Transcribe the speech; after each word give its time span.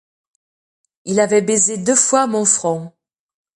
Il 1.05 1.19
avait 1.19 1.43
baisé 1.43 1.77
deux 1.77 1.93
fois 1.93 2.25
mon 2.25 2.43
front. 2.43 2.91